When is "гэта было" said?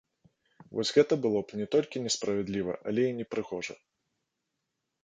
0.95-1.39